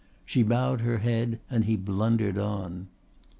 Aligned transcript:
She 0.25 0.41
bowed 0.41 0.81
her 0.81 0.97
head 0.97 1.39
and 1.47 1.65
he 1.65 1.75
blundered 1.77 2.35
on. 2.35 2.87